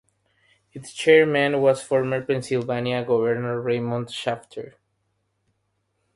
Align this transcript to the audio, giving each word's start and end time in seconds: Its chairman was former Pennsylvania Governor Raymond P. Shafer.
Its 0.73 0.93
chairman 0.93 1.61
was 1.61 1.83
former 1.83 2.25
Pennsylvania 2.25 3.05
Governor 3.05 3.61
Raymond 3.61 4.07
P. 4.07 4.13
Shafer. 4.13 4.73